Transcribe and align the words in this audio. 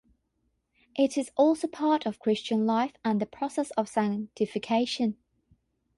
It 0.95 1.15
is 1.15 1.29
also 1.37 1.67
part 1.67 2.07
of 2.07 2.17
Christian 2.17 2.65
life 2.65 2.93
and 3.05 3.21
the 3.21 3.27
process 3.27 3.69
of 3.77 3.87
sanctification. 3.87 5.15